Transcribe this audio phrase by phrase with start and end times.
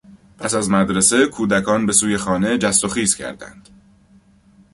[0.37, 3.69] پس از مدرسه کودکان به سوی خانه جست و خیز کردند.